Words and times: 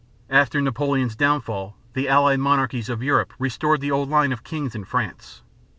After 0.31 0.59
Napoleon's 0.63 1.15
downfall, 1.15 1.77
the 1.93 2.09
allied 2.09 2.39
monarchs 2.39 2.89
of 2.89 3.03
Europe 3.03 3.35
restored 3.37 3.81
the 3.81 3.91
old 3.91 4.09
line 4.09 4.31
of 4.31 4.43
kings 4.43 4.73
in 4.73 4.83
France. 4.83 5.43